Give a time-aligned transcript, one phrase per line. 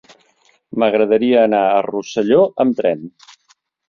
[0.83, 3.05] M'agradaria anar a Rosselló amb tren.